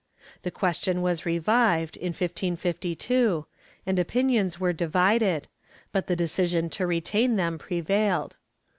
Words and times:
The 0.41 0.49
question 0.49 1.03
was 1.03 1.27
revived, 1.27 1.95
in 1.95 2.07
1552, 2.07 3.45
and 3.85 3.99
opinions 3.99 4.59
were 4.59 4.73
divided, 4.73 5.47
but 5.91 6.07
the 6.07 6.15
decision 6.15 6.71
to 6.71 6.87
retain 6.87 7.35
them 7.35 7.59
prevailed. 7.59 8.35